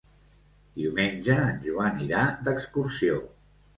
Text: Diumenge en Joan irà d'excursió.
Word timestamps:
Diumenge 0.77 1.35
en 1.49 1.61
Joan 1.67 2.03
irà 2.07 2.23
d'excursió. 2.49 3.21